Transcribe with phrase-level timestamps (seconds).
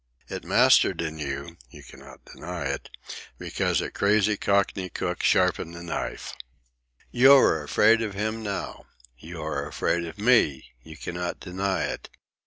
[0.29, 2.89] It mastered it in you (you cannot deny it),
[3.37, 6.33] because a crazy Cockney cook sharpened a knife.
[7.11, 8.87] "You are afraid of him now.
[9.19, 10.71] You are afraid of me.
[10.81, 12.09] You cannot deny it.